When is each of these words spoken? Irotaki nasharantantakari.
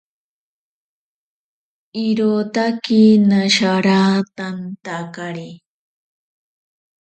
Irotaki 2.05 3.01
nasharantantakari. 3.29 5.49